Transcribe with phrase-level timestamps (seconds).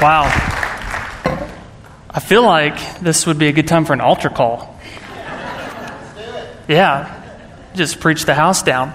[0.00, 0.22] Wow.
[2.08, 4.78] I feel like this would be a good time for an altar call.
[6.66, 7.22] Yeah,
[7.74, 8.94] just preach the house down.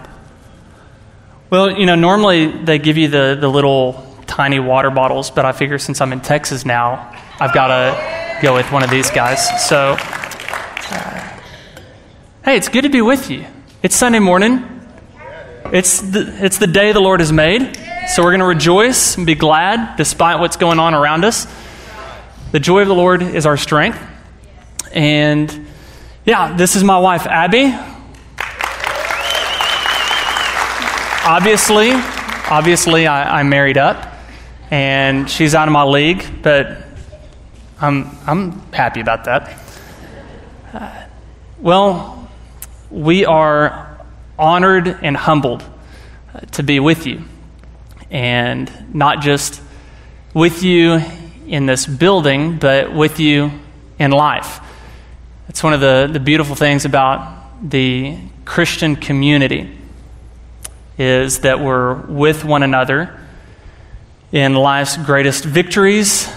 [1.52, 5.52] Well, you know, normally they give you the, the little tiny water bottles, but I
[5.52, 9.67] figure since I'm in Texas now, I've got to go with one of these guys.
[9.69, 11.40] So, uh,
[12.44, 13.46] hey, it's good to be with you.
[13.83, 14.63] It's Sunday morning.
[15.65, 17.77] It's the, it's the day the Lord has made.
[18.08, 21.48] So we're going to rejoice and be glad despite what's going on around us.
[22.52, 23.99] The joy of the Lord is our strength.
[24.93, 25.67] And
[26.23, 27.73] yeah, this is my wife, Abby.
[31.27, 34.13] Obviously, obviously, I, am married up,
[34.69, 36.85] and she's out of my league, but
[37.81, 39.59] I'm, I'm happy about that.
[40.72, 41.05] Uh,
[41.59, 42.30] well,
[42.91, 43.99] we are
[44.38, 45.63] honored and humbled
[46.52, 47.23] to be with you
[48.09, 49.62] and not just
[50.34, 51.02] with you
[51.48, 53.52] in this building, but with you
[54.00, 54.59] in life.
[55.47, 59.78] It's one of the, the beautiful things about the Christian community
[60.97, 63.20] is that we're with one another
[64.31, 66.30] in life's greatest victories,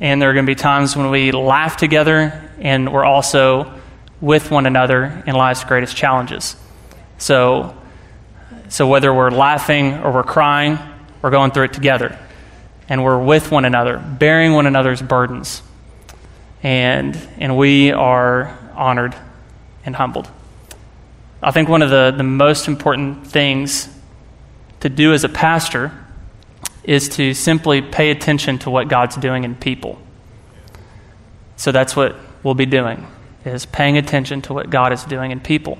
[0.00, 3.72] and there are going to be times when we laugh together, and we're also
[4.20, 6.56] with one another in life's greatest challenges.
[7.18, 7.76] So,
[8.68, 10.78] so whether we're laughing or we're crying,
[11.24, 12.18] we're going through it together.
[12.86, 15.62] And we're with one another, bearing one another's burdens.
[16.62, 19.16] And, and we are honored
[19.86, 20.28] and humbled.
[21.42, 23.88] I think one of the, the most important things
[24.80, 25.92] to do as a pastor
[26.82, 29.98] is to simply pay attention to what God's doing in people.
[31.56, 33.06] So that's what we'll be doing,
[33.46, 35.78] is paying attention to what God is doing in people.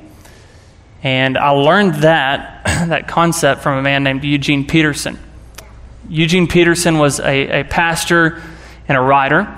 [1.03, 5.19] And I learned that, that concept from a man named Eugene Peterson.
[6.09, 8.43] Eugene Peterson was a, a pastor
[8.89, 9.57] and a writer.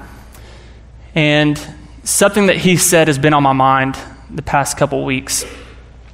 [1.14, 1.60] And
[2.04, 3.98] something that he said has been on my mind
[4.30, 5.44] the past couple weeks.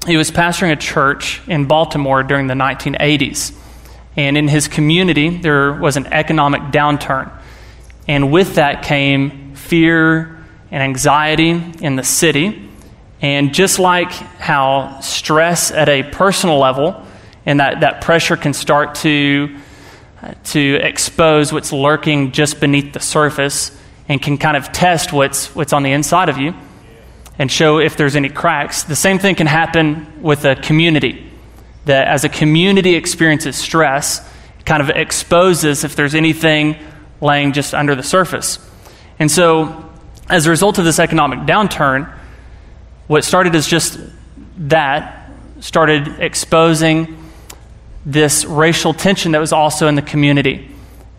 [0.07, 3.55] He was pastoring a church in Baltimore during the 1980s.
[4.17, 7.31] And in his community, there was an economic downturn.
[8.09, 10.39] And with that came fear
[10.71, 12.69] and anxiety in the city.
[13.21, 17.07] And just like how stress at a personal level
[17.47, 19.57] and that, that pressure can start to
[20.45, 23.77] to expose what's lurking just beneath the surface
[24.09, 26.55] and can kind of test what's, what's on the inside of you
[27.39, 28.85] and show if there's any cracks.
[28.85, 31.29] The same thing can happen with a community.
[31.87, 34.21] That as a community experiences stress,
[34.59, 36.77] it kind of exposes if there's anything
[37.21, 38.59] laying just under the surface.
[39.19, 39.89] And so,
[40.29, 42.13] as a result of this economic downturn,
[43.09, 43.99] what started as just
[44.59, 47.22] that started exposing
[48.05, 50.69] this racial tension that was also in the community.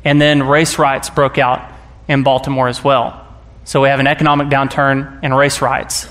[0.03, 1.71] And then race riots broke out
[2.07, 3.19] in Baltimore as well.
[3.63, 6.07] So we have an economic downturn and race riots.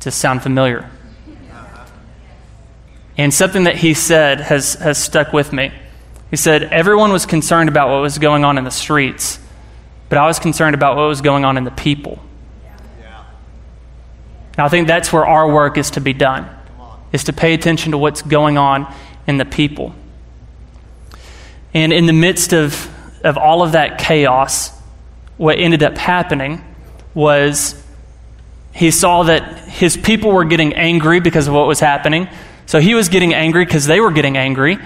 [0.00, 0.90] To sound familiar?
[3.18, 5.72] And something that he said has, has stuck with me.
[6.30, 9.38] He said, Everyone was concerned about what was going on in the streets,
[10.08, 12.18] but I was concerned about what was going on in the people.
[14.56, 16.48] Now, I think that's where our work is to be done,
[17.12, 18.92] is to pay attention to what's going on
[19.30, 19.94] and the people.
[21.72, 22.90] And in the midst of,
[23.24, 24.76] of all of that chaos,
[25.36, 26.64] what ended up happening
[27.14, 27.80] was
[28.72, 32.28] he saw that his people were getting angry because of what was happening.
[32.66, 34.78] So he was getting angry because they were getting angry.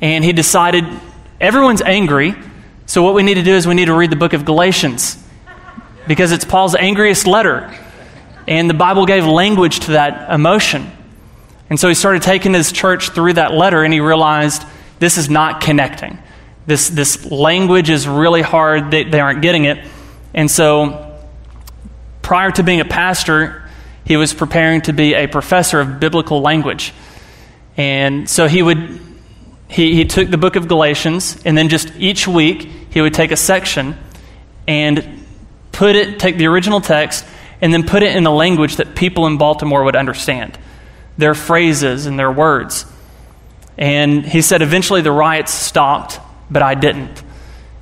[0.00, 0.84] And he decided,
[1.38, 2.34] everyone's angry.
[2.86, 5.22] So what we need to do is we need to read the book of Galatians
[6.08, 7.72] because it's Paul's angriest letter.
[8.48, 10.95] And the Bible gave language to that emotion.
[11.68, 14.62] And so he started taking his church through that letter and he realized
[14.98, 16.18] this is not connecting.
[16.66, 19.84] This, this language is really hard, they, they aren't getting it.
[20.34, 21.20] And so
[22.22, 23.68] prior to being a pastor,
[24.04, 26.92] he was preparing to be a professor of biblical language.
[27.76, 29.00] And so he would
[29.68, 33.32] he, he took the book of Galatians and then just each week he would take
[33.32, 33.96] a section
[34.68, 35.24] and
[35.72, 37.24] put it take the original text
[37.60, 40.56] and then put it in the language that people in Baltimore would understand
[41.18, 42.86] their phrases and their words.
[43.78, 46.20] And he said, eventually the riots stopped,
[46.50, 47.22] but I didn't.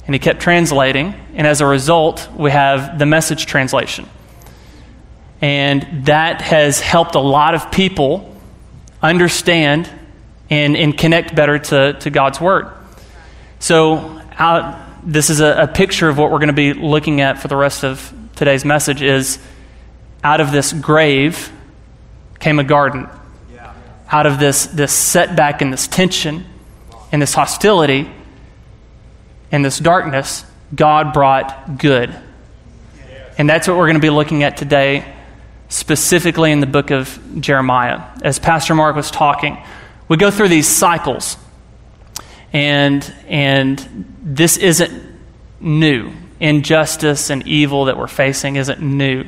[0.06, 4.08] And he kept translating, and as a result, we have the message translation.
[5.40, 8.34] And that has helped a lot of people
[9.02, 9.90] understand
[10.50, 12.68] and, and connect better to, to God's Word.
[13.60, 14.20] So,
[15.04, 17.56] this is a, a picture of what we're going to be looking at for the
[17.56, 19.38] rest of today's message is
[20.22, 21.52] out of this grave
[22.40, 23.08] came a garden
[24.10, 26.44] out of this, this setback and this tension
[27.12, 28.10] and this hostility
[29.50, 32.14] and this darkness, God brought good.
[33.38, 35.12] And that's what we're going to be looking at today,
[35.68, 38.02] specifically in the book of Jeremiah.
[38.22, 39.58] As Pastor Mark was talking,
[40.08, 41.36] we go through these cycles.
[42.52, 44.92] And, and this isn't
[45.60, 46.12] new.
[46.38, 49.24] Injustice and evil that we're facing isn't new.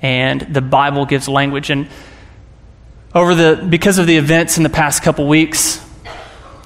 [0.00, 1.70] And the Bible gives language.
[1.70, 1.88] And
[3.14, 5.84] over the, because of the events in the past couple weeks,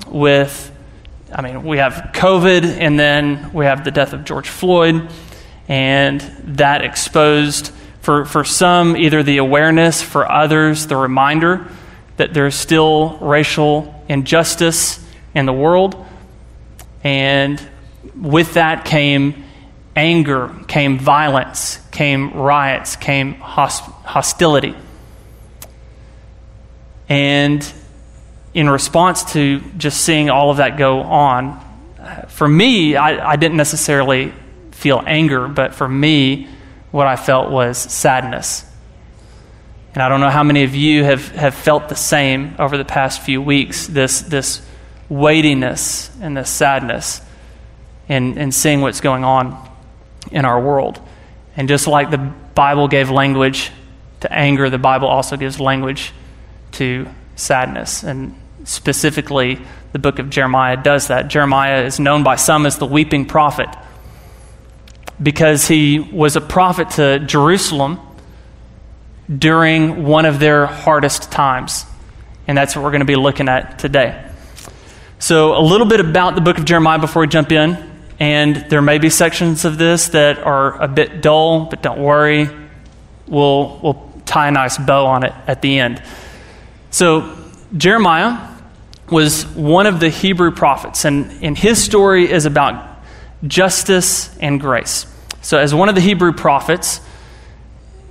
[0.06, 0.72] with,
[1.34, 5.08] I mean, we have COVID, and then we have the death of George Floyd,
[5.68, 6.20] and
[6.56, 11.66] that exposed, for, for some, either the awareness, for others, the reminder
[12.16, 15.04] that there's still racial injustice
[15.34, 16.06] in the world.
[17.02, 17.60] And
[18.14, 19.44] with that came
[19.96, 24.76] anger, came violence, came riots, came hostility.
[27.08, 27.72] And
[28.54, 31.62] in response to just seeing all of that go on,
[32.28, 34.32] for me, I, I didn't necessarily
[34.72, 36.48] feel anger, but for me,
[36.90, 38.64] what I felt was sadness.
[39.94, 42.84] And I don't know how many of you have, have felt the same over the
[42.84, 44.60] past few weeks this, this
[45.08, 47.22] weightiness and this sadness
[48.08, 49.70] and, in seeing what's going on
[50.30, 51.00] in our world.
[51.56, 53.70] And just like the Bible gave language
[54.20, 56.12] to anger, the Bible also gives language
[56.76, 58.02] to sadness.
[58.02, 58.34] And
[58.64, 59.60] specifically,
[59.92, 61.28] the book of Jeremiah does that.
[61.28, 63.68] Jeremiah is known by some as the weeping prophet
[65.22, 68.00] because he was a prophet to Jerusalem
[69.34, 71.84] during one of their hardest times.
[72.46, 74.22] And that's what we're going to be looking at today.
[75.18, 77.92] So, a little bit about the book of Jeremiah before we jump in.
[78.18, 82.48] And there may be sections of this that are a bit dull, but don't worry.
[83.26, 86.02] We'll, we'll tie a nice bow on it at the end.
[86.96, 87.30] So,
[87.76, 88.48] Jeremiah
[89.10, 92.88] was one of the Hebrew prophets, and, and his story is about
[93.46, 95.04] justice and grace.
[95.42, 97.02] So, as one of the Hebrew prophets,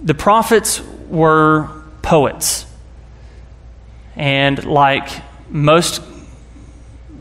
[0.04, 1.68] the prophets were
[2.04, 2.68] poets.
[4.16, 5.10] And like
[5.50, 6.04] most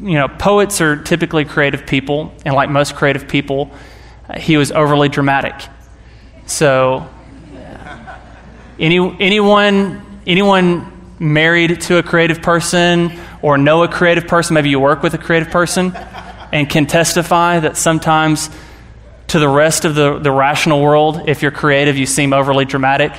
[0.03, 3.71] you know, poets are typically creative people, and like most creative people,
[4.37, 5.55] he was overly dramatic.
[6.45, 7.09] So,
[8.79, 10.91] any, anyone, anyone
[11.25, 15.19] married to a creative person or know a creative person, maybe you work with a
[15.19, 15.95] creative person,
[16.53, 18.51] and can testify that sometimes
[19.29, 23.13] to the rest of the, the rational world, if you're creative, you seem overly dramatic.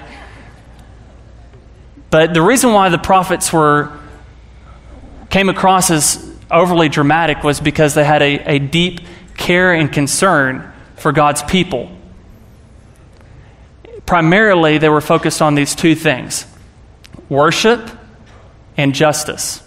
[2.09, 3.91] But the reason why the prophets were
[5.29, 9.01] came across as overly dramatic was because they had a, a deep
[9.35, 11.91] care and concern for God's people.
[14.05, 16.45] Primarily, they were focused on these two things
[17.29, 17.89] worship
[18.77, 19.61] and justice.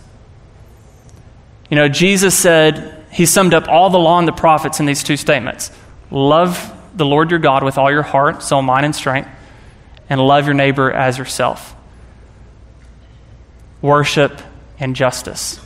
[1.71, 5.03] You know, Jesus said, He summed up all the law and the prophets in these
[5.03, 5.71] two statements
[6.11, 9.29] love the Lord your God with all your heart, soul, mind, and strength,
[10.09, 11.75] and love your neighbor as yourself.
[13.83, 14.41] Worship
[14.81, 15.61] and justice.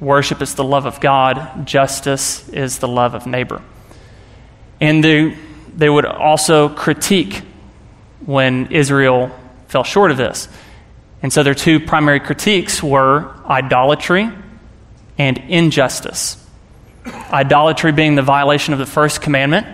[0.00, 3.62] Worship is the love of God, justice is the love of neighbor.
[4.80, 5.36] And they,
[5.76, 7.42] they would also critique
[8.24, 9.30] when Israel
[9.68, 10.48] fell short of this.
[11.22, 14.30] And so their two primary critiques were idolatry
[15.18, 16.36] and injustice.
[17.06, 19.66] Idolatry being the violation of the first commandment,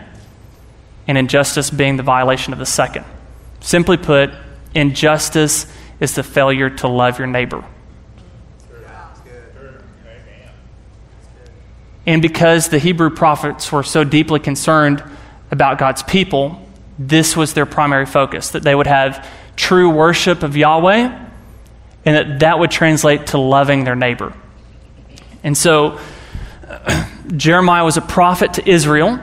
[1.08, 3.04] and injustice being the violation of the second.
[3.60, 4.30] Simply put,
[4.74, 5.66] injustice
[6.00, 7.64] is the failure to love your neighbor.
[12.06, 15.02] And because the Hebrew prophets were so deeply concerned
[15.50, 16.64] about God's people,
[16.98, 21.25] this was their primary focus that they would have true worship of Yahweh
[22.06, 24.32] and that that would translate to loving their neighbor.
[25.42, 26.00] And so
[27.36, 29.20] Jeremiah was a prophet to Israel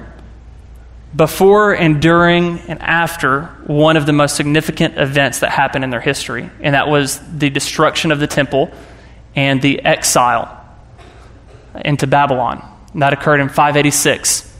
[1.16, 6.02] before and during and after one of the most significant events that happened in their
[6.02, 8.72] history, and that was the destruction of the temple
[9.36, 10.60] and the exile
[11.86, 12.64] into Babylon.
[12.96, 14.52] That occurred in 586.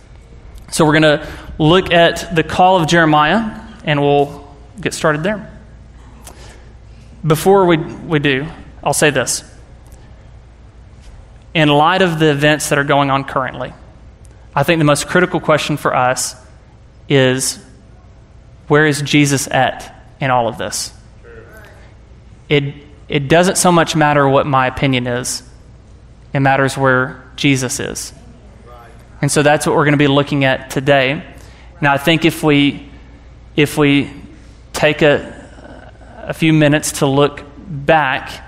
[0.72, 1.28] So we're going to
[1.60, 4.48] look at the call of Jeremiah, and we'll
[4.80, 5.53] get started there.
[7.26, 8.48] Before we, we do,
[8.84, 9.44] I'll say this.
[11.54, 13.74] In light of the events that are going on currently,
[14.56, 16.36] I think the most critical question for us
[17.08, 17.64] is
[18.68, 20.94] where is Jesus at in all of this?
[22.50, 22.76] It,
[23.08, 25.44] it doesn't so much matter what my opinion is,
[26.34, 28.14] it matters where Jesus is.
[29.22, 31.24] And so that's what we're going to be looking at today.
[31.80, 32.90] Now, I think if we,
[33.56, 34.12] if we
[34.74, 35.43] take a,
[36.28, 38.44] a few minutes to look back,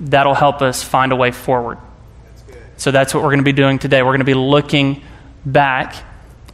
[0.00, 1.78] that'll help us find a way forward.
[2.76, 4.02] so that's what we're going to be doing today.
[4.02, 5.02] We're going to be looking
[5.44, 5.94] back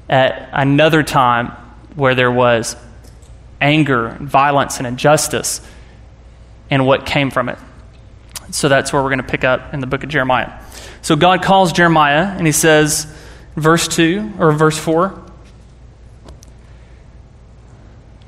[0.08, 1.48] at another time
[1.94, 2.76] where there was
[3.60, 5.60] anger, violence, and injustice,
[6.70, 7.58] and what came from it.
[8.50, 10.62] So that's where we're going to pick up in the book of Jeremiah.
[11.02, 13.06] So God calls Jeremiah, and he says,
[13.56, 15.27] verse 2 or verse 4.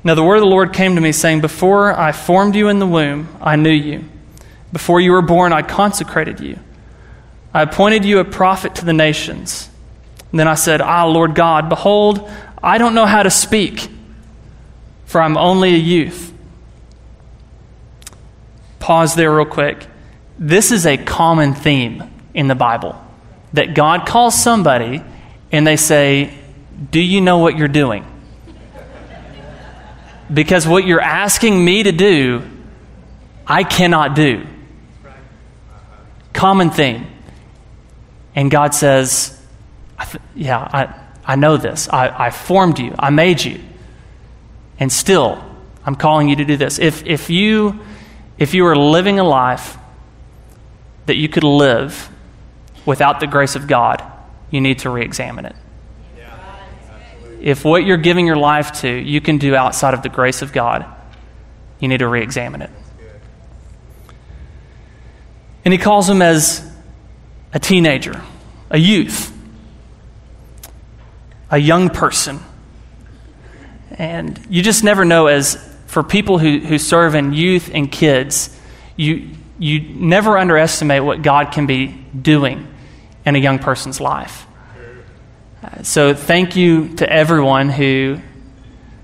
[0.03, 2.79] Now the word of the Lord came to me, saying, Before I formed you in
[2.79, 4.03] the womb, I knew you.
[4.73, 6.57] Before you were born, I consecrated you.
[7.53, 9.69] I appointed you a prophet to the nations.
[10.31, 12.29] And then I said, Ah, Lord God, behold,
[12.63, 13.89] I don't know how to speak,
[15.05, 16.33] for I'm only a youth.
[18.79, 19.85] Pause there, real quick.
[20.39, 22.03] This is a common theme
[22.33, 22.99] in the Bible
[23.53, 25.03] that God calls somebody
[25.51, 26.33] and they say,
[26.89, 28.05] Do you know what you're doing?
[30.33, 32.43] Because what you're asking me to do,
[33.45, 34.45] I cannot do.
[36.33, 37.07] Common theme.
[38.33, 39.39] And God says,
[40.33, 40.93] Yeah, I,
[41.25, 41.89] I know this.
[41.89, 43.59] I, I formed you, I made you.
[44.79, 45.43] And still,
[45.85, 46.79] I'm calling you to do this.
[46.79, 47.79] If, if, you,
[48.37, 49.77] if you are living a life
[51.05, 52.09] that you could live
[52.85, 54.01] without the grace of God,
[54.49, 55.55] you need to re examine it.
[57.41, 60.53] If what you're giving your life to you can do outside of the grace of
[60.53, 60.85] God,
[61.79, 62.69] you need to re examine it.
[65.65, 66.67] And he calls him as
[67.53, 68.21] a teenager,
[68.69, 69.35] a youth,
[71.49, 72.39] a young person.
[73.91, 75.55] And you just never know, as
[75.87, 78.57] for people who, who serve in youth and kids,
[78.95, 79.29] you,
[79.59, 82.67] you never underestimate what God can be doing
[83.25, 84.47] in a young person's life.
[85.83, 88.19] So, thank you to everyone who,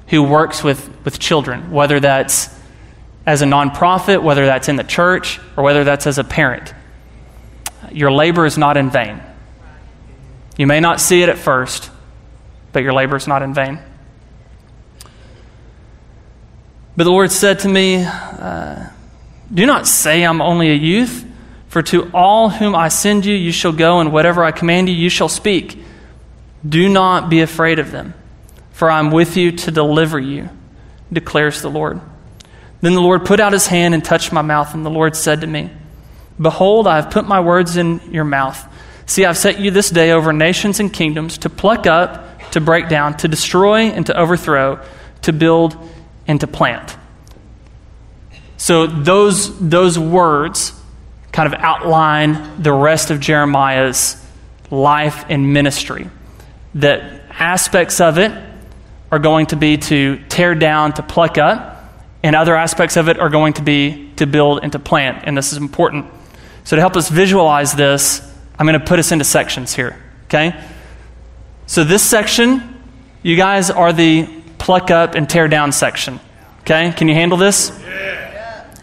[0.07, 2.49] who works with, with children, whether that's
[3.27, 6.73] as a nonprofit, whether that's in the church, or whether that's as a parent.
[7.91, 9.21] Your labor is not in vain.
[10.57, 11.91] You may not see it at first,
[12.73, 13.79] but your labor is not in vain.
[16.95, 18.89] But the Lord said to me, uh,
[19.53, 21.23] Do not say I'm only a youth,
[21.67, 24.95] for to all whom I send you, you shall go, and whatever I command you,
[24.95, 25.83] you shall speak.
[26.67, 28.13] Do not be afraid of them,
[28.71, 30.49] for I am with you to deliver you,
[31.11, 32.01] declares the Lord.
[32.81, 35.41] Then the Lord put out his hand and touched my mouth, and the Lord said
[35.41, 35.69] to me,
[36.39, 38.63] Behold, I have put my words in your mouth.
[39.07, 42.89] See, I've set you this day over nations and kingdoms to pluck up, to break
[42.89, 44.83] down, to destroy, and to overthrow,
[45.23, 45.75] to build,
[46.27, 46.95] and to plant.
[48.57, 50.73] So those, those words
[51.31, 54.23] kind of outline the rest of Jeremiah's
[54.69, 56.09] life and ministry
[56.77, 58.31] that aspects of it
[59.11, 61.93] are going to be to tear down, to pluck up,
[62.23, 65.23] and other aspects of it are going to be to build and to plant.
[65.25, 66.05] And this is important.
[66.63, 68.21] So, to help us visualize this,
[68.59, 69.97] I'm going to put us into sections here.
[70.25, 70.61] Okay?
[71.67, 72.81] So, this section,
[73.23, 76.19] you guys are the pluck up and tear down section.
[76.61, 76.91] Okay?
[76.97, 77.71] Can you handle this?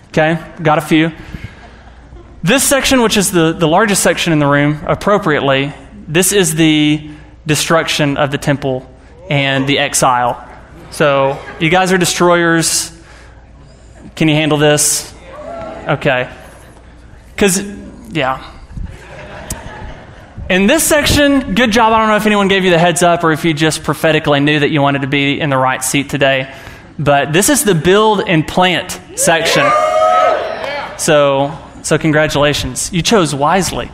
[0.09, 0.43] Okay?
[0.63, 1.13] Got a few.
[2.43, 5.73] This section, which is the, the largest section in the room, appropriately,
[6.07, 7.11] this is the
[7.47, 8.89] destruction of the temple
[9.29, 10.51] and the exile.
[10.91, 12.91] So, you guys are destroyers.
[14.15, 15.13] Can you handle this?
[15.89, 16.31] Okay.
[17.35, 17.61] Because,
[18.11, 18.51] yeah.
[20.49, 21.93] In this section, good job.
[21.93, 24.41] I don't know if anyone gave you the heads up or if you just prophetically
[24.41, 26.55] knew that you wanted to be in the right seat today.
[26.99, 29.65] But this is the build and plant section.
[30.99, 32.93] So, so congratulations.
[32.93, 33.91] You chose wisely.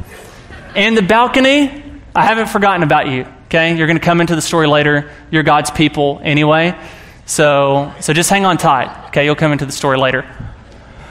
[0.77, 1.83] And the balcony,
[2.15, 3.27] I haven't forgotten about you.
[3.51, 3.77] Okay?
[3.77, 5.11] You're going to come into the story later.
[5.33, 6.79] You're God's people anyway.
[7.27, 9.09] So, so just hang on tight.
[9.09, 9.25] Okay?
[9.25, 10.25] You'll come into the story later.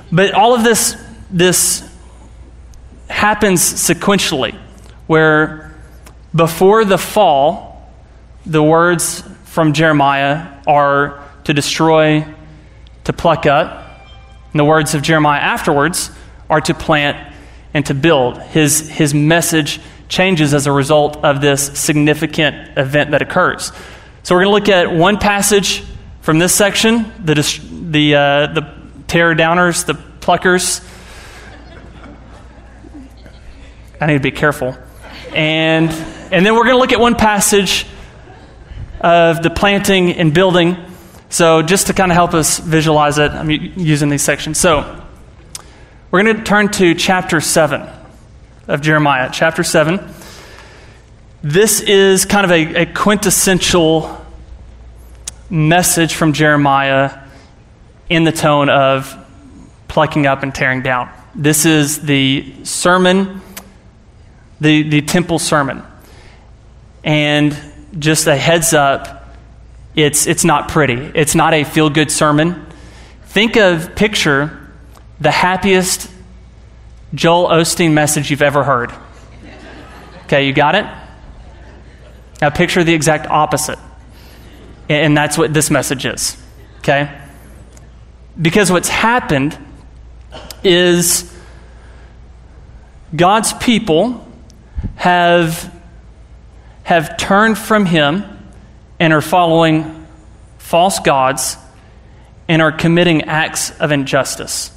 [0.09, 0.95] But all of this,
[1.29, 1.85] this
[3.09, 4.55] happens sequentially,
[5.05, 5.75] where
[6.33, 7.91] before the fall,
[8.45, 12.25] the words from Jeremiah are to destroy,
[13.03, 13.85] to pluck up.
[14.53, 16.09] And the words of Jeremiah afterwards
[16.49, 17.35] are to plant
[17.73, 18.41] and to build.
[18.41, 23.71] His, his message changes as a result of this significant event that occurs.
[24.23, 25.83] So we're going to look at one passage
[26.21, 27.35] from this section the,
[27.71, 28.73] the, uh, the
[29.07, 30.85] tear downers, the pluckers.
[34.01, 34.75] I need to be careful.
[35.33, 35.89] And,
[36.31, 37.85] and then we're going to look at one passage
[39.01, 40.77] of the planting and building.
[41.29, 44.59] So, just to kind of help us visualize it, I'm using these sections.
[44.59, 45.05] So,
[46.09, 47.87] we're going to turn to chapter 7
[48.69, 49.99] of Jeremiah, chapter 7.
[51.41, 54.23] This is kind of a, a quintessential
[55.49, 57.17] message from Jeremiah
[58.09, 59.17] in the tone of
[59.87, 61.11] plucking up and tearing down.
[61.33, 63.41] This is the sermon,
[64.61, 65.81] the, the temple sermon.
[67.03, 67.57] And
[67.97, 69.35] just a heads up,
[69.95, 71.11] it's, it's not pretty.
[71.15, 72.67] It's not a feel good sermon.
[73.23, 74.69] Think of, picture
[75.19, 76.11] the happiest
[77.13, 78.93] Joel Osteen message you've ever heard.
[80.25, 80.85] Okay, you got it?
[82.41, 83.79] Now picture the exact opposite.
[84.87, 86.37] And that's what this message is.
[86.79, 87.15] Okay?
[88.39, 89.57] Because what's happened
[90.63, 91.31] is
[93.15, 94.25] God's people
[94.95, 95.73] have,
[96.83, 98.23] have turned from Him
[98.99, 100.07] and are following
[100.57, 101.57] false gods
[102.47, 104.71] and are committing acts of injustice.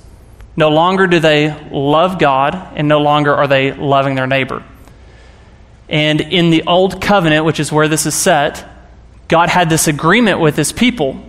[0.57, 4.63] No longer do they love God, and no longer are they loving their neighbor.
[5.89, 8.69] And in the Old Covenant, which is where this is set,
[9.29, 11.23] God had this agreement with his people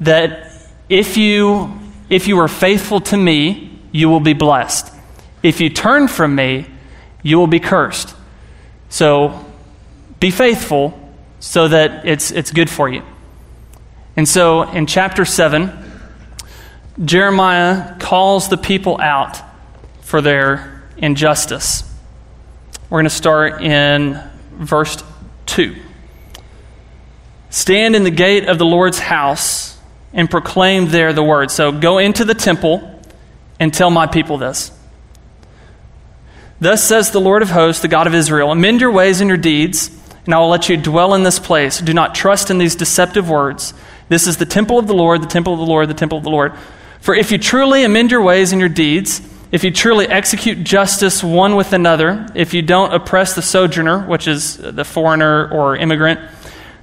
[0.00, 0.52] that
[0.88, 4.92] if you, if you are faithful to me, you will be blessed.
[5.42, 6.66] If you turn from me,
[7.22, 8.14] you will be cursed.
[8.88, 9.44] So
[10.20, 10.98] be faithful
[11.40, 13.02] so that it's, it's good for you.
[14.16, 15.91] And so in chapter 7,
[17.02, 19.40] Jeremiah calls the people out
[20.02, 21.90] for their injustice.
[22.90, 24.20] We're going to start in
[24.52, 25.02] verse
[25.46, 25.74] 2.
[27.48, 29.78] Stand in the gate of the Lord's house
[30.12, 31.50] and proclaim there the word.
[31.50, 33.00] So go into the temple
[33.58, 34.70] and tell my people this.
[36.60, 39.36] Thus says the Lord of hosts, the God of Israel Amend your ways and your
[39.38, 39.90] deeds,
[40.24, 41.80] and I will let you dwell in this place.
[41.80, 43.74] Do not trust in these deceptive words.
[44.08, 46.24] This is the temple of the Lord, the temple of the Lord, the temple of
[46.24, 46.52] the Lord.
[47.02, 51.22] For if you truly amend your ways and your deeds, if you truly execute justice
[51.22, 56.20] one with another, if you don't oppress the sojourner, which is the foreigner or immigrant,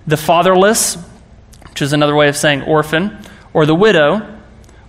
[0.05, 0.97] the fatherless,
[1.69, 3.17] which is another way of saying orphan,
[3.53, 4.39] or the widow,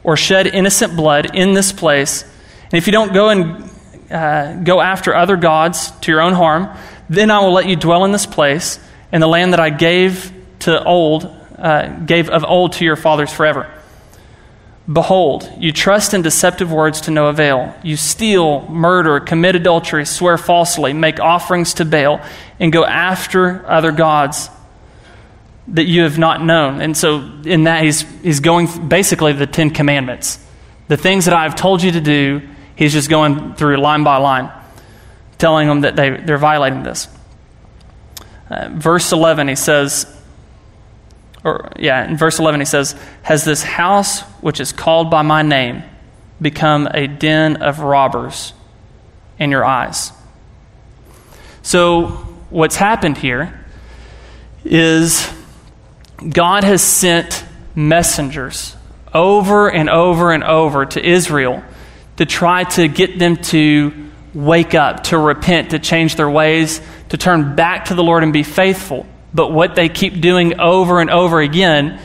[0.03, 2.25] or shed innocent blood in this place,
[2.65, 3.71] and if you don't go and
[4.11, 6.77] uh, go after other gods to your own harm,
[7.09, 8.81] then I will let you dwell in this place,
[9.13, 11.25] in the land that I gave to old,
[11.57, 13.73] uh, gave of old to your fathers forever.
[14.91, 17.75] Behold, you trust in deceptive words to no avail.
[17.83, 22.21] You steal, murder, commit adultery, swear falsely, make offerings to Baal,
[22.59, 24.49] and go after other gods
[25.69, 26.81] that you have not known.
[26.81, 30.45] And so, in that, he's, he's going basically the Ten Commandments.
[30.89, 32.43] The things that I've told you to do,
[32.75, 34.51] he's just going through line by line,
[35.39, 37.07] telling them that they, they're violating this.
[38.49, 40.20] Uh, verse 11, he says,
[41.45, 45.43] or yeah, in verse 11 he says, Has this house which is called by my
[45.43, 45.83] name
[46.41, 48.53] become a den of robbers
[49.39, 50.13] in your eyes?
[51.63, 52.09] So,
[52.51, 53.65] what's happened here
[54.65, 55.31] is
[56.29, 58.77] God has sent messengers
[59.13, 61.63] over and over and over to Israel
[62.17, 67.17] to try to get them to wake up, to repent, to change their ways, to
[67.17, 69.07] turn back to the Lord and be faithful.
[69.33, 72.01] But what they keep doing over and over again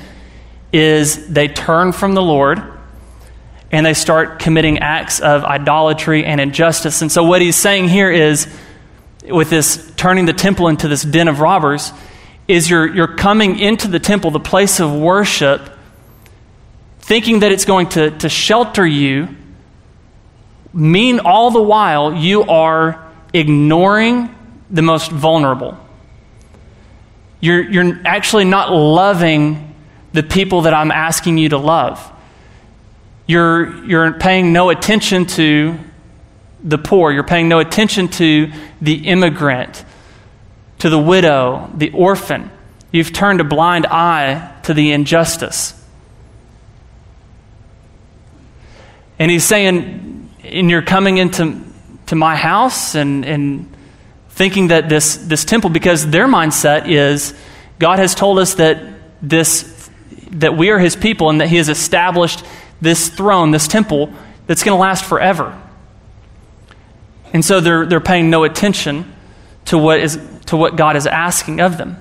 [0.72, 2.62] is they turn from the Lord
[3.72, 7.02] and they start committing acts of idolatry and injustice.
[7.02, 8.48] And so, what he's saying here is,
[9.28, 11.92] with this turning the temple into this den of robbers,
[12.48, 15.70] is you're, you're coming into the temple, the place of worship,
[17.00, 19.30] thinking that it's going to, to shelter you,
[20.74, 24.34] mean all the while you are ignoring
[24.70, 25.78] the most vulnerable.
[27.40, 29.76] You're, you're actually not loving
[30.14, 32.12] the people that I'm asking you to love.
[33.28, 35.78] You're, you're paying no attention to
[36.64, 37.12] the poor.
[37.12, 39.84] You're paying no attention to the immigrant,
[40.80, 42.50] to the widow, the orphan.
[42.92, 45.74] You've turned a blind eye to the injustice.
[49.20, 51.62] And he's saying, and you're coming into
[52.08, 53.75] to my house and, and
[54.36, 57.34] thinking that this, this temple, because their mindset is
[57.80, 58.84] God has told us that,
[59.22, 59.90] this,
[60.32, 62.44] that we are his people and that he has established
[62.82, 64.14] this throne, this temple,
[64.46, 65.60] that's going to last forever.
[67.34, 69.12] And so they're, they're paying no attention
[69.66, 71.98] to what, is, to what God is asking of them.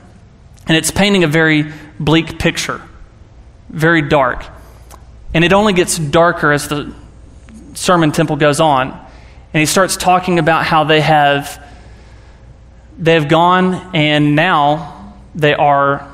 [0.67, 2.81] And it's painting a very bleak picture,
[3.69, 4.45] very dark.
[5.33, 6.93] And it only gets darker as the
[7.75, 8.91] sermon temple goes on.
[8.91, 11.61] And he starts talking about how they have
[12.99, 16.09] they've gone and now they are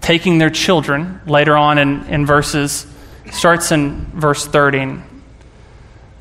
[0.00, 2.86] taking their children later on in, in verses,
[3.30, 5.04] starts in verse 13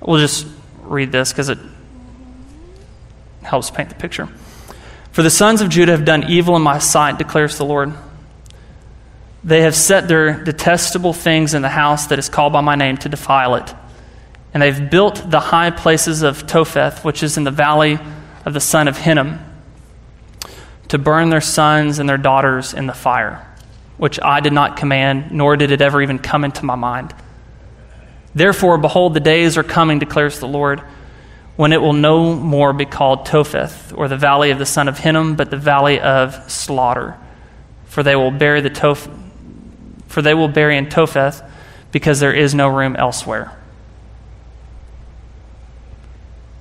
[0.01, 0.47] We'll just
[0.83, 1.57] read this because it
[3.43, 4.29] helps paint the picture.
[5.11, 7.93] For the sons of Judah have done evil in my sight, declares the Lord.
[9.43, 12.97] They have set their detestable things in the house that is called by my name
[12.97, 13.73] to defile it.
[14.53, 17.99] And they've built the high places of Topheth, which is in the valley
[18.47, 19.39] of the son of Hinnom.
[20.87, 23.45] to burn their sons and their daughters in the fire,
[23.97, 27.13] which I did not command, nor did it ever even come into my mind.
[28.33, 30.79] Therefore, behold, the days are coming, declares the Lord,
[31.57, 34.99] when it will no more be called Topheth, or the valley of the son of
[34.99, 37.17] Hinnom, but the valley of slaughter.
[37.87, 39.09] For they will bury the Toph-
[40.07, 41.43] for they will bury in Topheth,
[41.91, 43.51] because there is no room elsewhere.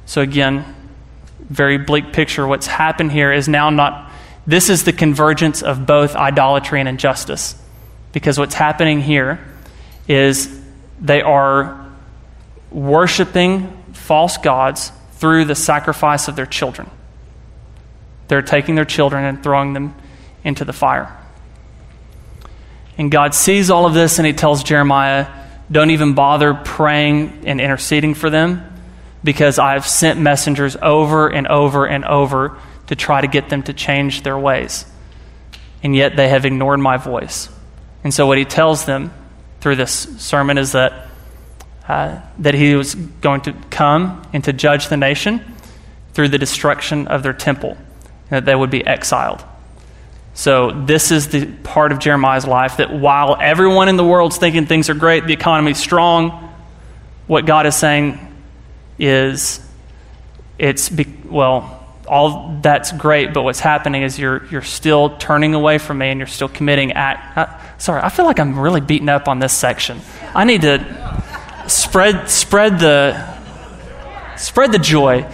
[0.07, 0.76] So again,
[1.49, 2.47] very bleak picture.
[2.47, 4.11] What's happened here is now not
[4.47, 7.57] this is the convergence of both idolatry and injustice.
[8.13, 9.45] Because what's happening here
[10.07, 10.61] is
[11.01, 11.85] they are
[12.71, 16.89] worshiping false gods through the sacrifice of their children.
[18.29, 19.95] They're taking their children and throwing them
[20.45, 21.17] into the fire.
[22.99, 25.27] And God sees all of this and he tells Jeremiah,
[25.71, 28.76] Don't even bother praying and interceding for them
[29.27, 33.75] because I've sent messengers over and over and over to try to get them to
[33.75, 34.87] change their ways.
[35.83, 37.51] And yet they have ignored my voice.
[38.05, 39.13] And so, what he tells them
[39.61, 41.09] through this sermon is that,
[41.89, 45.45] uh, that he was going to come and to judge the nation
[46.15, 49.45] through the destruction of their temple, and that they would be exiled.
[50.35, 54.67] So, this is the part of Jeremiah's life that while everyone in the world's thinking
[54.67, 56.55] things are great, the economy's strong,
[57.27, 58.26] what God is saying
[58.99, 59.61] is
[60.59, 65.79] it's, be, well, all that's great, but what's happening is you're, you're still turning away
[65.79, 67.37] from me and you're still committing act.
[67.37, 70.01] Uh, sorry, I feel like I'm really beaten up on this section.
[70.35, 73.37] I need to spread, spread, the,
[74.37, 75.29] spread the joy.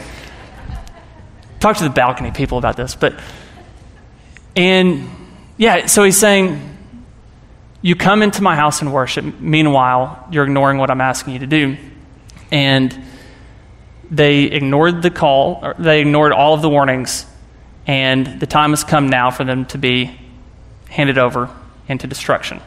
[1.61, 2.95] Talk to the balcony people about this.
[2.95, 3.21] But,
[4.57, 5.09] and
[5.59, 6.71] yeah, so he's saying,
[7.83, 9.25] you come into my house and worship.
[9.41, 11.77] Meanwhile, you're ignoring what I'm asking you to do.
[12.51, 12.97] And
[14.13, 17.25] they ignored the call, they ignored all of the warnings,
[17.87, 20.17] and the time has come now for them to be
[20.91, 21.49] handed over
[21.89, 22.61] into destruction,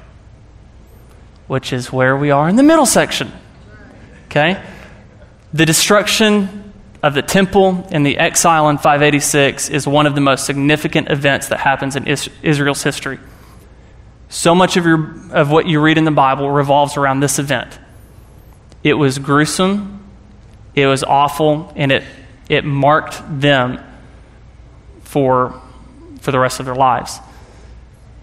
[1.47, 3.31] which is where we are in the middle section.
[4.25, 4.61] Okay?
[5.53, 10.47] The destruction of the temple and the exile in 586 is one of the most
[10.47, 13.19] significant events that happens in Israel's history.
[14.29, 17.77] So much of, your, of what you read in the Bible revolves around this event.
[18.83, 19.94] It was gruesome,
[20.75, 22.03] it was awful, and it,
[22.49, 23.79] it marked them
[25.01, 25.61] for,
[26.19, 27.19] for the rest of their lives.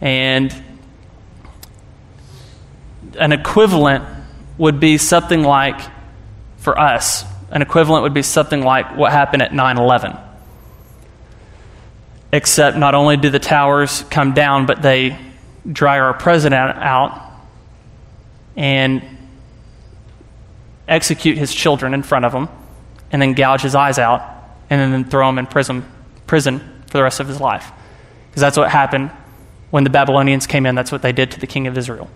[0.00, 0.54] And
[3.18, 4.04] an equivalent
[4.58, 5.80] would be something like,
[6.58, 10.16] for us, an equivalent would be something like what happened at 9 11.
[12.32, 15.18] Except not only do the towers come down, but they
[15.70, 17.30] dry our president out
[18.56, 19.02] and
[20.92, 22.48] execute his children in front of him,
[23.10, 24.22] and then gouge his eyes out,
[24.70, 25.84] and then throw him in prison,
[26.26, 27.70] prison for the rest of his life.
[28.30, 29.10] Because that's what happened
[29.70, 30.74] when the Babylonians came in.
[30.74, 32.08] That's what they did to the king of Israel.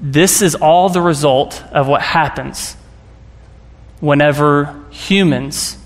[0.00, 2.76] This is all the result of what happens
[4.00, 5.78] whenever humans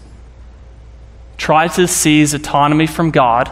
[1.36, 3.50] try to seize autonomy from God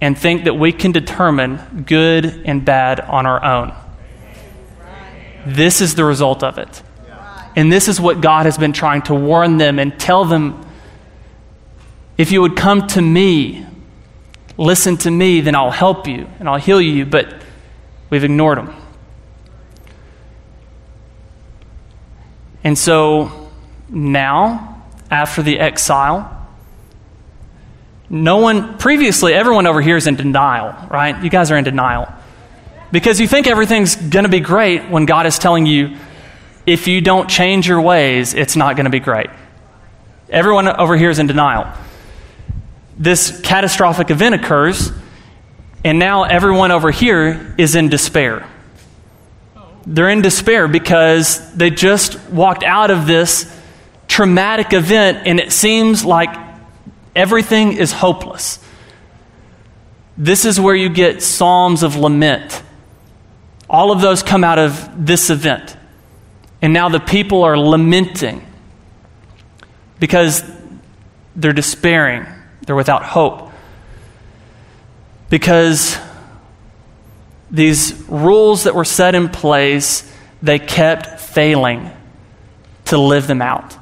[0.00, 3.74] and think that we can determine good and bad on our own.
[5.46, 6.82] This is the result of it.
[7.56, 10.60] And this is what God has been trying to warn them and tell them
[12.16, 13.66] if you would come to me,
[14.56, 17.04] listen to me, then I'll help you and I'll heal you.
[17.04, 17.42] But
[18.10, 18.74] we've ignored them.
[22.62, 23.50] And so
[23.88, 26.30] now, after the exile,
[28.08, 31.22] no one, previously, everyone over here is in denial, right?
[31.22, 32.12] You guys are in denial.
[32.94, 35.96] Because you think everything's going to be great when God is telling you,
[36.64, 39.26] if you don't change your ways, it's not going to be great.
[40.30, 41.66] Everyone over here is in denial.
[42.96, 44.92] This catastrophic event occurs,
[45.84, 48.48] and now everyone over here is in despair.
[49.84, 53.52] They're in despair because they just walked out of this
[54.06, 56.32] traumatic event, and it seems like
[57.16, 58.60] everything is hopeless.
[60.16, 62.62] This is where you get Psalms of lament
[63.74, 65.76] all of those come out of this event.
[66.62, 68.46] And now the people are lamenting
[69.98, 70.44] because
[71.34, 72.24] they're despairing,
[72.64, 73.50] they're without hope.
[75.28, 75.98] Because
[77.50, 80.08] these rules that were set in place,
[80.40, 81.90] they kept failing
[82.84, 83.76] to live them out.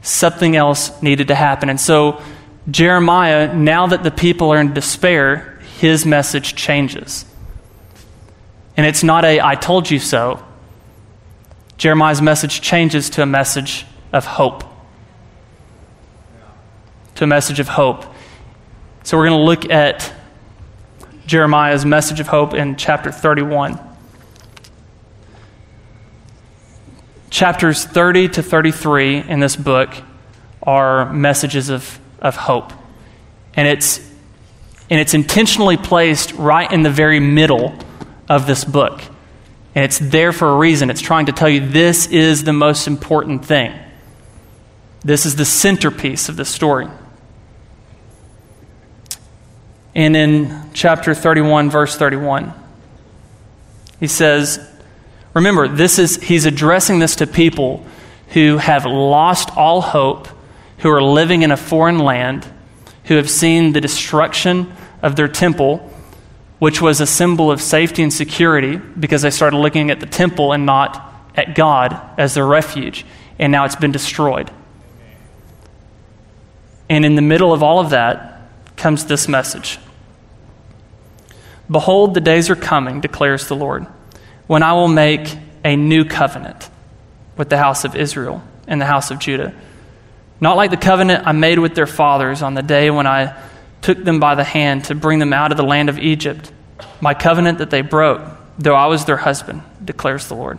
[0.00, 1.68] Something else needed to happen.
[1.68, 2.22] And so,
[2.70, 7.26] Jeremiah, now that the people are in despair, his message changes.
[8.78, 10.40] And it's not a I told you so.
[11.78, 14.62] Jeremiah's message changes to a message of hope.
[17.16, 18.04] to a message of hope.
[19.02, 20.14] So we're going to look at
[21.26, 23.80] Jeremiah's message of hope in chapter 31.
[27.30, 29.92] Chapters 30 to 33 in this book
[30.62, 32.72] are messages of, of hope.
[33.54, 33.98] And it's,
[34.88, 37.76] and it's intentionally placed right in the very middle
[38.28, 39.00] of this book.
[39.74, 40.90] And it's there for a reason.
[40.90, 43.72] It's trying to tell you this is the most important thing.
[45.04, 46.88] This is the centerpiece of the story.
[49.94, 52.52] And in chapter 31, verse 31,
[54.00, 54.60] he says,
[55.34, 57.86] Remember, this is, he's addressing this to people
[58.30, 60.28] who have lost all hope,
[60.78, 62.46] who are living in a foreign land,
[63.04, 65.92] who have seen the destruction of their temple,
[66.58, 70.52] which was a symbol of safety and security because they started looking at the temple
[70.52, 73.06] and not at God as their refuge.
[73.38, 74.50] And now it's been destroyed.
[76.88, 79.78] And in the middle of all of that comes this message
[81.70, 83.86] Behold, the days are coming, declares the Lord
[84.46, 86.70] when I will make a new covenant
[87.36, 89.54] with the house of Israel and the house of Judah.
[90.40, 93.36] Not like the covenant I made with their fathers on the day when I
[93.82, 96.52] took them by the hand to bring them out of the land of Egypt,
[97.00, 98.22] my covenant that they broke,
[98.58, 100.58] though I was their husband, declares the Lord.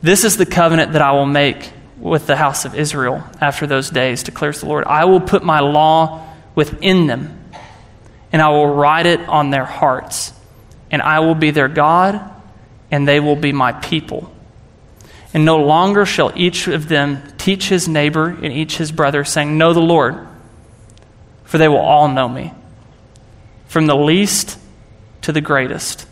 [0.00, 3.90] This is the covenant that I will make with the house of Israel after those
[3.90, 4.84] days, declares the Lord.
[4.84, 7.38] I will put my law within them,
[8.32, 10.32] and I will write it on their hearts,
[10.90, 12.32] and I will be their God
[12.92, 14.30] and they will be my people.
[15.34, 19.56] And no longer shall each of them teach his neighbor and each his brother, saying,
[19.56, 20.28] Know the Lord,
[21.52, 22.50] for they will all know me,
[23.66, 24.58] from the least
[25.20, 26.06] to the greatest.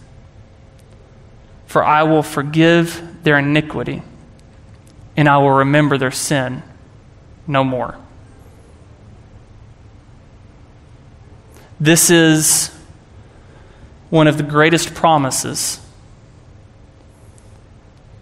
[1.66, 4.02] For I will forgive their iniquity,
[5.16, 6.62] and I will remember their sin
[7.46, 7.96] no more.
[11.80, 12.70] This is
[14.10, 15.80] one of the greatest promises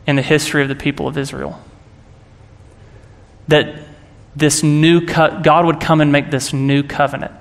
[0.06, 1.60] in the history of the people of Israel.
[3.48, 3.87] That
[4.38, 7.32] this new co- God would come and make this new covenant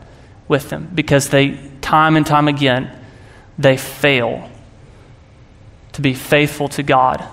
[0.48, 2.92] with them because they time and time again
[3.58, 4.50] they fail
[5.94, 7.24] to be faithful to God.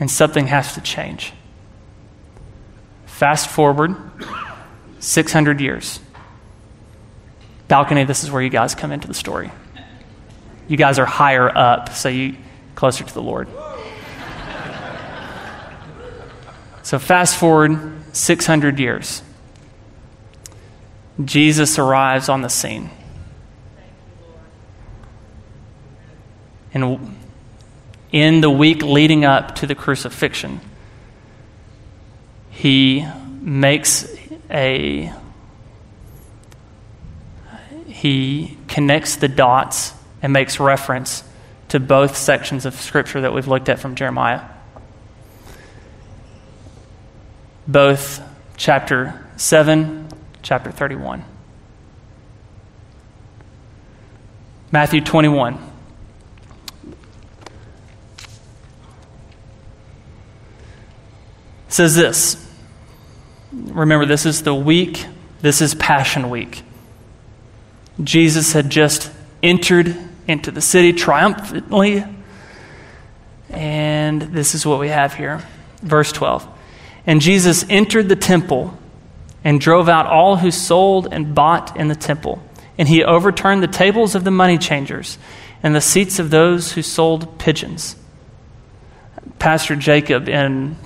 [0.00, 1.32] And something has to change.
[3.06, 3.96] Fast forward
[5.00, 6.00] 600 years.
[7.66, 9.50] Balcony, this is where you guys come into the story.
[10.68, 12.36] You guys are higher up, so you
[12.74, 13.48] closer to the Lord.
[16.88, 17.78] So, fast forward
[18.16, 19.20] 600 years.
[21.22, 22.88] Jesus arrives on the scene.
[26.72, 27.14] And
[28.10, 30.62] in the week leading up to the crucifixion,
[32.48, 33.06] he
[33.42, 34.10] makes
[34.50, 35.12] a
[37.84, 41.22] he connects the dots and makes reference
[41.68, 44.40] to both sections of Scripture that we've looked at from Jeremiah.
[47.68, 48.22] Both
[48.56, 50.08] chapter 7,
[50.42, 51.24] chapter 31.
[54.72, 55.66] Matthew 21.
[61.68, 62.44] says this.
[63.52, 65.06] Remember, this is the week,
[65.42, 66.62] this is Passion Week.
[68.02, 72.04] Jesus had just entered into the city triumphantly.
[73.50, 75.42] And this is what we have here.
[75.82, 76.57] Verse 12.
[77.08, 78.76] And Jesus entered the temple
[79.42, 82.42] and drove out all who sold and bought in the temple.
[82.76, 85.16] And he overturned the tables of the money changers
[85.62, 87.96] and the seats of those who sold pigeons.
[89.38, 90.76] Pastor Jacob, in,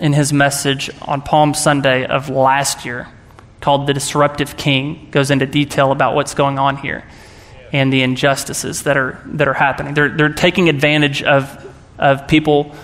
[0.00, 3.06] in his message on Palm Sunday of last year,
[3.60, 7.04] called The Disruptive King, goes into detail about what's going on here
[7.72, 9.94] and the injustices that are, that are happening.
[9.94, 12.74] They're, they're taking advantage of, of people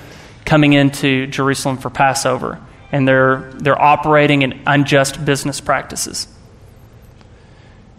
[0.44, 6.28] coming into Jerusalem for Passover, and they're, they're operating in unjust business practices.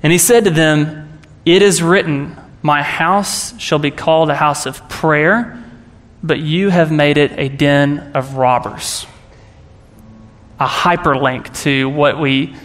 [0.01, 4.65] And he said to them, It is written, My house shall be called a house
[4.65, 5.63] of prayer,
[6.21, 9.05] but you have made it a den of robbers.
[10.59, 12.55] A hyperlink to what we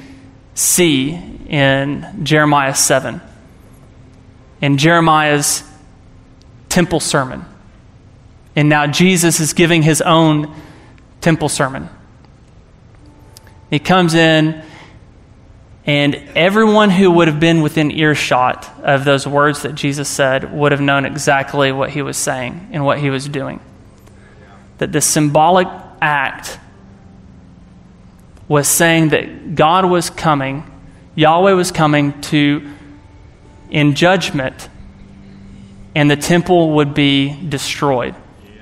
[0.54, 1.10] see
[1.48, 3.20] in Jeremiah 7
[4.60, 5.62] in Jeremiah's
[6.68, 7.44] temple sermon.
[8.58, 10.52] And now Jesus is giving his own
[11.20, 11.88] temple sermon.
[13.70, 14.64] He comes in,
[15.86, 20.72] and everyone who would have been within earshot of those words that Jesus said would
[20.72, 23.60] have known exactly what he was saying and what he was doing.
[24.78, 25.68] That the symbolic
[26.02, 26.58] act
[28.48, 30.68] was saying that God was coming,
[31.14, 32.68] Yahweh was coming to,
[33.70, 34.68] in judgment,
[35.94, 38.16] and the temple would be destroyed.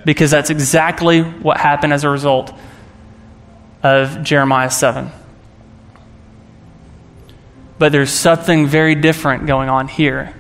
[0.07, 2.55] Because that's exactly what happened as a result
[3.83, 5.11] of Jeremiah 7.
[7.79, 10.33] But there's something very different going on here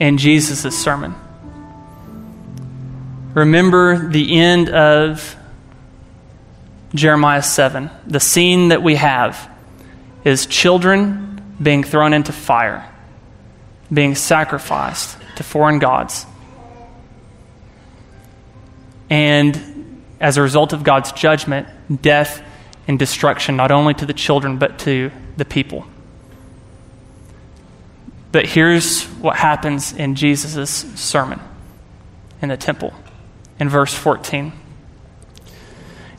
[0.00, 1.14] in Jesus' sermon.
[3.32, 5.36] Remember the end of
[6.92, 7.90] Jeremiah 7.
[8.08, 9.48] The scene that we have
[10.24, 12.92] is children being thrown into fire,
[13.92, 16.26] being sacrificed to foreign gods.
[19.12, 21.68] And as a result of God's judgment,
[22.00, 22.42] death
[22.88, 25.84] and destruction, not only to the children, but to the people.
[28.32, 31.40] But here's what happens in Jesus' sermon
[32.40, 32.94] in the temple
[33.60, 34.50] in verse 14.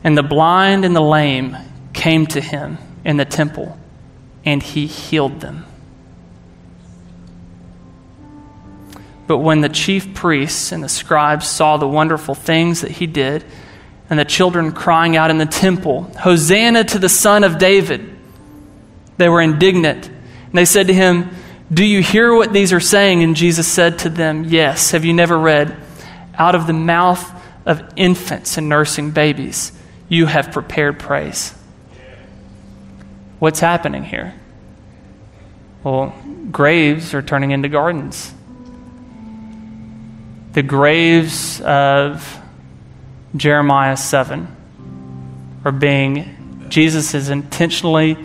[0.04, 1.56] And the blind and the lame
[1.94, 3.76] came to him in the temple,
[4.44, 5.66] and he healed them.
[9.26, 13.44] But when the chief priests and the scribes saw the wonderful things that he did,
[14.10, 18.14] and the children crying out in the temple, Hosanna to the Son of David,
[19.16, 20.06] they were indignant.
[20.08, 21.30] And they said to him,
[21.72, 23.22] Do you hear what these are saying?
[23.22, 24.90] And Jesus said to them, Yes.
[24.90, 25.74] Have you never read,
[26.34, 27.30] Out of the mouth
[27.64, 29.72] of infants and nursing babies,
[30.08, 31.54] you have prepared praise.
[33.38, 34.34] What's happening here?
[35.82, 36.14] Well,
[36.50, 38.33] graves are turning into gardens.
[40.54, 42.40] The graves of
[43.34, 44.46] Jeremiah 7
[45.64, 48.16] are being, Jesus is intentionally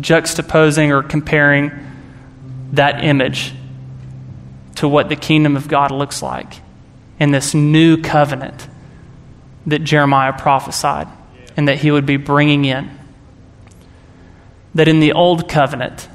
[0.00, 1.70] juxtaposing or comparing
[2.72, 3.52] that image
[4.76, 6.54] to what the kingdom of God looks like
[7.20, 8.68] in this new covenant
[9.66, 11.08] that Jeremiah prophesied
[11.58, 12.90] and that he would be bringing in.
[14.74, 16.08] That in the old covenant,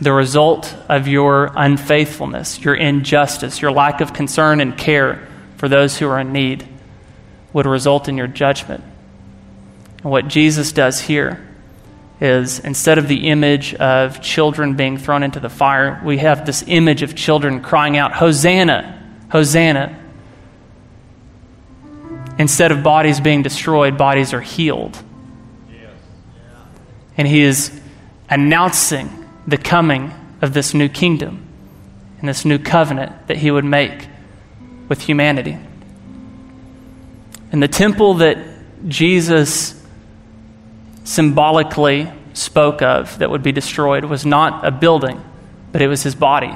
[0.00, 5.98] the result of your unfaithfulness, your injustice, your lack of concern and care for those
[5.98, 6.66] who are in need
[7.52, 8.82] would result in your judgment.
[10.02, 11.46] And what Jesus does here
[12.20, 16.64] is instead of the image of children being thrown into the fire, we have this
[16.66, 18.98] image of children crying out, Hosanna,
[19.30, 19.98] Hosanna.
[22.38, 25.00] Instead of bodies being destroyed, bodies are healed.
[27.16, 27.78] And he is
[28.30, 31.46] announcing the coming of this new kingdom
[32.18, 34.08] and this new covenant that he would make
[34.88, 35.58] with humanity.
[37.50, 38.38] And the temple that
[38.88, 39.80] Jesus
[41.04, 45.22] symbolically spoke of that would be destroyed was not a building,
[45.70, 46.52] but it was his body.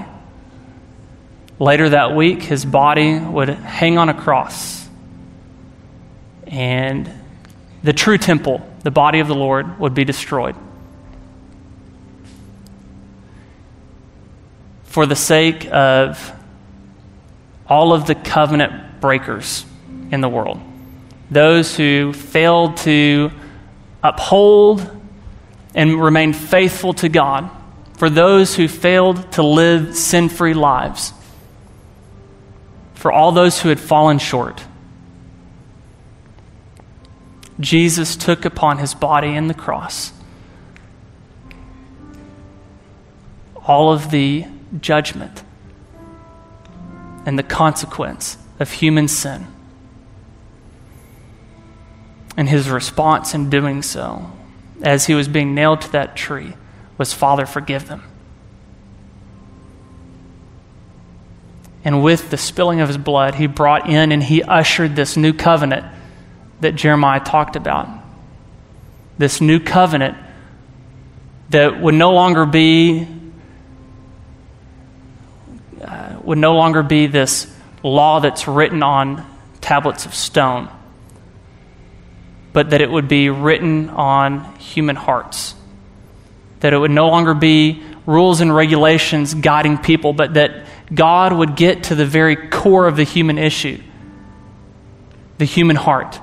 [1.59, 4.87] Later that week, his body would hang on a cross
[6.47, 7.11] and
[7.83, 10.57] the true temple, the body of the Lord, would be destroyed.
[14.97, 16.33] For the sake of
[17.69, 19.67] all of the covenant breakers
[20.11, 20.59] in the world,
[21.31, 23.31] those who failed to
[24.03, 24.91] uphold
[25.75, 27.51] and remain faithful to God,
[27.99, 31.13] for those who failed to live sin free lives,
[32.95, 34.65] for all those who had fallen short.
[37.61, 40.15] Jesus took upon his body in the cross.
[43.67, 44.47] All of the
[44.81, 45.43] judgment
[47.25, 49.47] and the consequence of human sin.
[52.37, 54.31] And his response in doing so,
[54.83, 56.53] as he was being nailed to that tree,
[56.99, 58.03] was Father, forgive them.
[61.85, 65.33] And with the spilling of his blood, he brought in and he ushered this new
[65.33, 65.87] covenant
[66.61, 67.89] that Jeremiah talked about.
[69.19, 70.17] This new covenant
[71.51, 73.07] that would no longer be
[75.81, 77.53] uh, would no longer be this
[77.83, 79.25] law that's written on
[79.61, 80.69] tablets of stone,
[82.53, 85.55] but that it would be written on human hearts.
[86.61, 91.57] That it would no longer be rules and regulations guiding people, but that God would
[91.57, 93.81] get to the very core of the human issue,
[95.39, 96.21] the human heart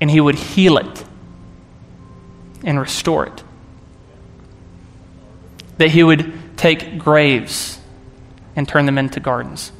[0.00, 1.04] and he would heal it
[2.64, 3.42] and restore it.
[5.78, 7.78] That he would take graves
[8.60, 9.72] and turn them into gardens.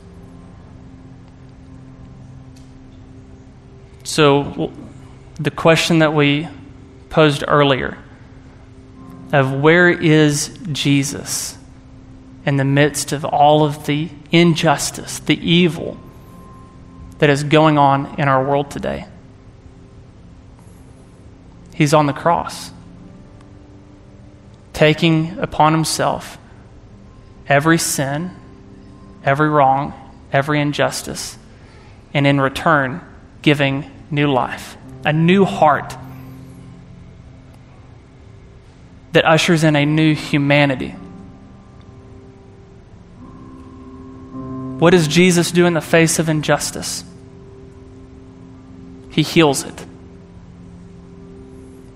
[4.04, 4.72] So,
[5.34, 6.48] the question that we
[7.10, 7.98] posed earlier
[9.34, 11.58] of where is Jesus
[12.46, 15.98] in the midst of all of the injustice, the evil
[17.18, 19.04] that is going on in our world today?
[21.74, 22.70] He's on the cross,
[24.72, 26.38] taking upon himself
[27.46, 28.39] every sin,
[29.24, 29.92] every wrong,
[30.32, 31.38] every injustice,
[32.14, 33.00] and in return,
[33.42, 35.96] giving new life, a new heart
[39.12, 40.94] that ushers in a new humanity.
[44.78, 47.04] What does Jesus do in the face of injustice?
[49.10, 49.86] He heals it.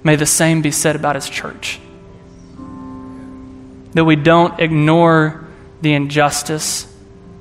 [0.03, 1.81] May the same be said about his church.
[3.95, 5.47] That we don't ignore
[5.81, 6.94] the injustice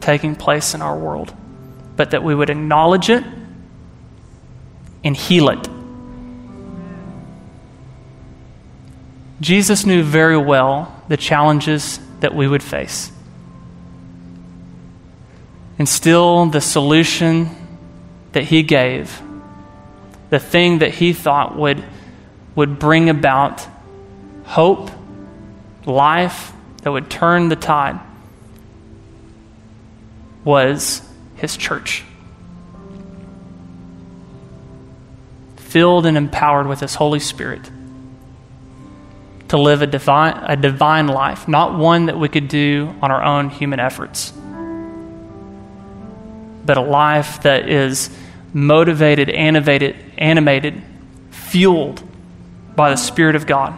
[0.03, 1.33] taking place in our world,
[1.95, 3.23] but that we would acknowledge it
[5.03, 5.67] and heal it.
[9.41, 13.11] Jesus knew very well the challenges that we would face.
[15.79, 17.49] And still, the solution
[18.33, 19.21] that he gave,
[20.29, 21.83] the thing that he thought would,
[22.55, 23.67] would bring about
[24.45, 24.91] hope,
[25.85, 27.99] life, that would turn the tide,
[30.43, 31.01] was
[31.35, 32.03] his church.
[35.57, 37.69] Filled and empowered with his Holy Spirit
[39.53, 43.23] to live a divine, a divine life, not one that we could do on our
[43.23, 44.33] own human efforts,
[46.65, 48.09] but a life that is
[48.53, 50.81] motivated, animated, animated,
[51.29, 52.01] fueled
[52.75, 53.77] by the Spirit of God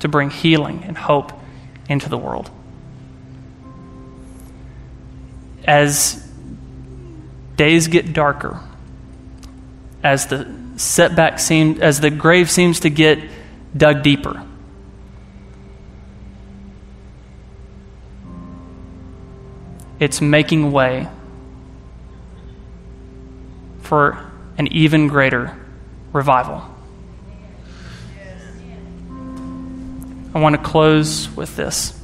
[0.00, 1.32] to bring healing and hope
[1.88, 2.50] into the world.
[5.66, 6.24] As
[7.56, 8.60] days get darker,
[10.02, 10.46] as the
[10.76, 13.18] setback seems, as the grave seems to get
[13.76, 14.46] dug deeper,
[19.98, 21.08] it's making way
[23.80, 25.56] for an even greater
[26.12, 26.62] revival.
[30.34, 31.98] I want to close with this.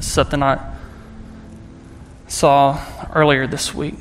[0.00, 0.77] Something I
[2.28, 2.78] saw
[3.14, 3.94] earlier this week.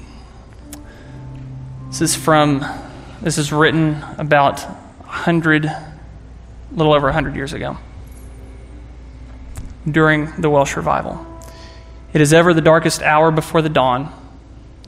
[1.87, 2.65] This is from,
[3.21, 5.93] this is written about 100, a
[6.71, 7.77] little over 100 years ago,
[9.89, 11.25] during the Welsh revival.
[12.11, 14.13] It is ever the darkest hour before the dawn.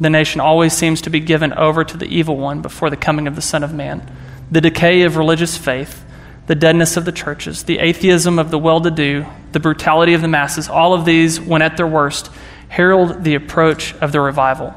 [0.01, 3.27] The nation always seems to be given over to the evil one before the coming
[3.27, 4.13] of the Son of Man.
[4.51, 6.03] The decay of religious faith,
[6.47, 10.21] the deadness of the churches, the atheism of the well to do, the brutality of
[10.21, 12.29] the masses, all of these, when at their worst,
[12.69, 14.73] herald the approach of the revival.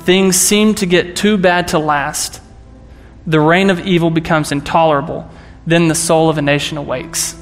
[0.00, 2.40] Things seem to get too bad to last.
[3.26, 5.30] The reign of evil becomes intolerable.
[5.64, 7.36] Then the soul of a nation awakes.